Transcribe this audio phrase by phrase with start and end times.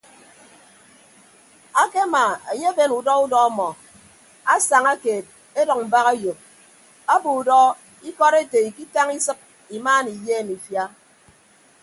[1.81, 3.67] Akemaa enye eben udọ udọ ọmọ
[4.53, 5.25] asaña keed
[5.59, 6.39] edʌk mbak eyop
[7.13, 7.57] abo udọ
[8.09, 9.39] ikọd ete ikitañ isịp
[9.77, 10.83] imaana iyeem ifia.